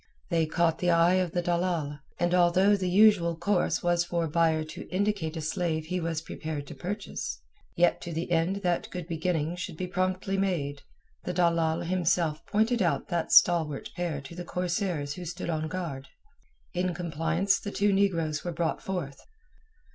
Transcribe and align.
They 0.31 0.47
caught 0.47 0.79
the 0.79 0.89
eye 0.89 1.17
of 1.21 1.31
the 1.33 1.43
dalal, 1.43 1.99
and 2.19 2.33
although 2.33 2.75
the 2.75 2.89
usual 2.89 3.35
course 3.35 3.83
was 3.83 4.03
for 4.03 4.23
a 4.23 4.27
buyer 4.27 4.63
to 4.63 4.89
indicate 4.89 5.37
a 5.37 5.41
slave 5.41 5.85
he 5.85 5.99
was 5.99 6.23
prepared 6.23 6.65
to 6.65 6.73
purchase, 6.73 7.37
yet 7.75 8.01
to 8.01 8.11
the 8.11 8.31
end 8.31 8.63
that 8.63 8.89
good 8.89 9.07
beginning 9.07 9.55
should 9.57 9.77
be 9.77 9.85
promptly 9.85 10.39
made, 10.39 10.81
the 11.23 11.33
dalal 11.33 11.81
himself 11.81 12.43
pointed 12.47 12.81
out 12.81 13.09
that 13.09 13.31
stalwart 13.31 13.91
pair 13.95 14.21
to 14.21 14.33
the 14.33 14.43
corsairs 14.43 15.13
who 15.13 15.23
stood 15.23 15.51
on 15.51 15.67
guard. 15.67 16.07
In 16.73 16.95
compliance 16.95 17.59
the 17.59 17.69
two 17.69 17.93
negroes 17.93 18.43
were 18.43 18.51
brought 18.53 18.81
forth. 18.81 19.21